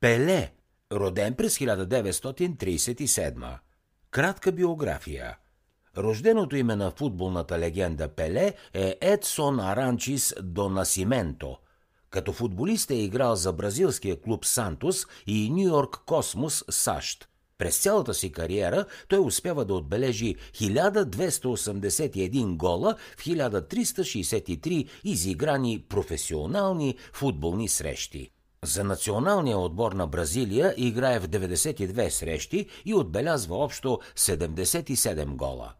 [0.00, 0.52] Пеле,
[0.92, 3.58] роден през 1937.
[4.10, 5.36] Кратка биография.
[5.96, 11.56] Рожденото име на футболната легенда Пеле е Едсон Аранчис до Насименто.
[12.10, 17.28] Като футболист е играл за бразилския клуб Сантос и Нью Йорк Космос, САЩ.
[17.58, 27.68] През цялата си кариера той успява да отбележи 1281 гола в 1363 изиграни професионални футболни
[27.68, 28.30] срещи.
[28.64, 35.72] За националния отбор на Бразилия играе в 92 срещи и отбелязва общо 77 гола.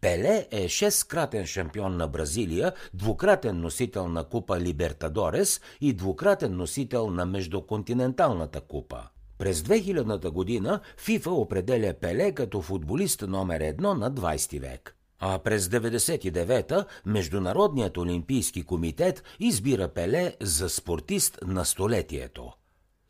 [0.00, 7.26] Пеле е шесткратен шампион на Бразилия, двукратен носител на купа Либертадорес и двукратен носител на
[7.26, 9.02] Междуконтиненталната купа.
[9.38, 14.96] През 2000 година ФИФА определя Пеле като футболист номер едно на 20 век.
[15.26, 22.52] А през 99-та Международният олимпийски комитет избира Пеле за спортист на столетието.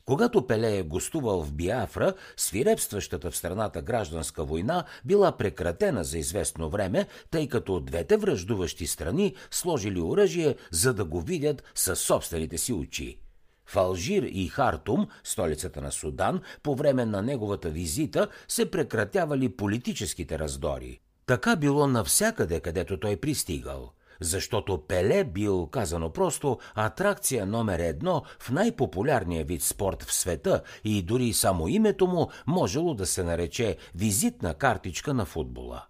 [0.04, 6.70] Когато Пеле е гостувал в Биафра, свирепстващата в страната гражданска война била прекратена за известно
[6.70, 12.72] време, тъй като двете връждуващи страни сложили оръжие, за да го видят със собствените си
[12.72, 13.18] очи.
[13.66, 20.38] В Алжир и Хартум, столицата на Судан, по време на неговата визита се прекратявали политическите
[20.38, 21.00] раздори.
[21.26, 28.50] Така било навсякъде, където той пристигал– защото Пеле бил, казано просто, атракция номер едно в
[28.50, 34.54] най-популярния вид спорт в света и дори само името му можело да се нарече визитна
[34.54, 35.84] картичка на футбола.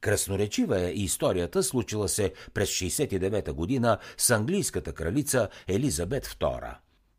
[0.00, 6.74] Красноречива е историята, случила се през 69-та година с английската кралица Елизабет II.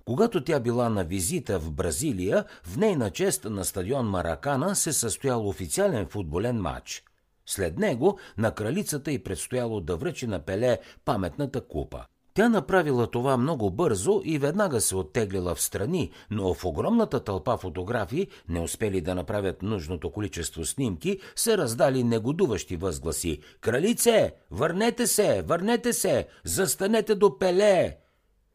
[0.05, 5.48] Когато тя била на визита в Бразилия, в нейна чест на стадион Маракана се състоял
[5.48, 7.03] официален футболен матч–
[7.45, 12.05] след него на кралицата й предстояло да връчи на Пеле паметната купа.
[12.33, 17.58] Тя направила това много бързо и веднага се оттеглила в страни, но в огромната тълпа
[17.58, 23.39] фотографии, не успели да направят нужното количество снимки, се раздали негодуващи възгласи.
[23.61, 24.33] «Кралице!
[24.52, 25.42] Върнете се!
[25.42, 26.27] Върнете се!
[26.43, 27.98] Застанете до Пеле!»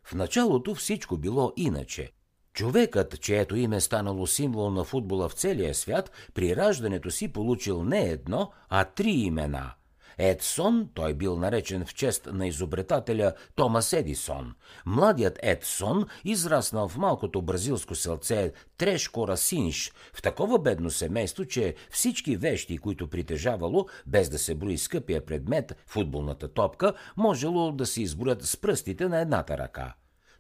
[0.05, 2.13] В началото всичко било иначе.
[2.59, 8.01] Човекът, чието име станало символ на футбола в целия свят, при раждането си получил не
[8.01, 9.73] едно, а три имена.
[10.19, 14.55] Едсон, той бил наречен в чест на изобретателя Томас Едисон.
[14.87, 22.37] Младият Едсон израснал в малкото бразилско селце Трешко Расинш, в такова бедно семейство, че всички
[22.37, 28.43] вещи, които притежавало, без да се брои скъпия предмет, футболната топка, можело да се изброят
[28.43, 29.95] с пръстите на едната ръка.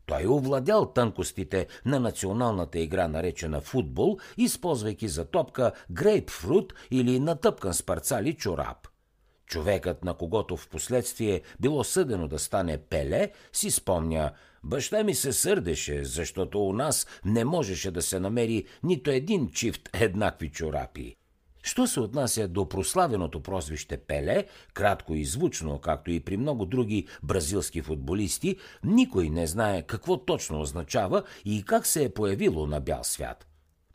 [0.08, 7.74] Той е овладял тънкостите на националната игра, наречена футбол, използвайки за топка грейпфрут или натъпкан
[7.74, 8.88] с парцали чорап.
[9.46, 14.30] Човекът, на когото в последствие било съдено да стане Пеле, си спомня
[14.64, 19.88] Баща ми се сърдеше, защото у нас не можеше да се намери нито един чифт
[19.92, 21.17] еднакви чорапи.
[21.68, 27.06] Що се отнася до прославеното прозвище Пеле, кратко и звучно, както и при много други
[27.22, 33.04] бразилски футболисти, никой не знае какво точно означава и как се е появило на бял
[33.04, 33.46] свят.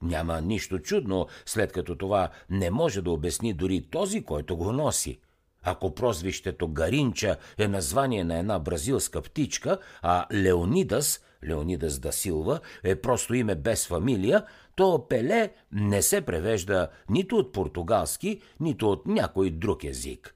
[0.02, 5.20] Няма нищо чудно, след като това не може да обясни дори този, който го носи.
[5.64, 12.96] Ако прозвището Гаринча е название на една бразилска птичка, а Леонидас– Леонидас да Силва е
[12.96, 19.50] просто име без фамилия, то Пеле не се превежда нито от португалски, нито от някой
[19.50, 20.36] друг език.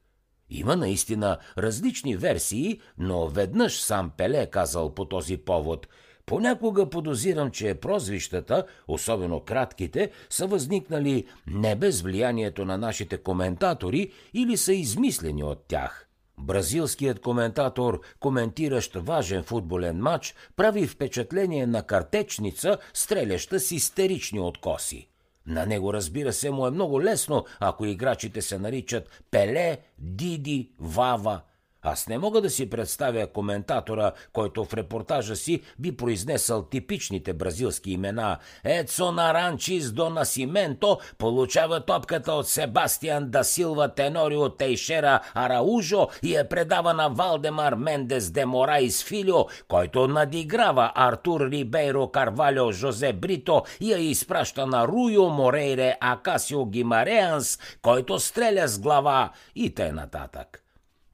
[0.50, 5.88] Има наистина различни версии, но веднъж сам Пеле е казал по този повод–
[6.28, 14.58] Понякога подозирам, че прозвищата, особено кратките, са възникнали не без влиянието на нашите коментатори или
[14.58, 16.08] са измислени от тях.
[16.40, 25.10] Бразилският коментатор, коментиращ важен футболен матч, прави впечатление на картечница, стреляща с истерични откоси.
[25.46, 31.42] На него, разбира се, му е много лесно, ако играчите се наричат Пеле, Диди, Вава–
[31.88, 37.92] аз не мога да си представя коментатора, който в репортажа си би произнесъл типичните бразилски
[37.92, 38.38] имена.
[38.64, 46.48] Едсон Аранчис до Насименто получава топката от Себастиан да Силва Тенорио Тейшера Араужо и е
[46.48, 53.92] предава на Валдемар Мендес де Морайс Филио, който надиграва Артур Рибейро Карвалио Жозе Брито и
[53.92, 60.67] я изпраща на Руйо Морейре Акасио Гимареанс, който стреля с глава и те нататък.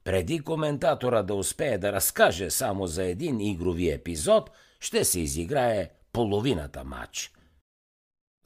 [0.04, 6.84] Преди коментатора да успее да разкаже само за един игрови епизод, ще се изиграе половината
[6.84, 7.32] матч.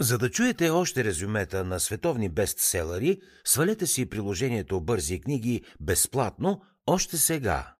[0.00, 7.16] За да чуете още резюмета на световни бестселери, свалете си приложението Бързи книги безплатно още
[7.16, 7.74] сега.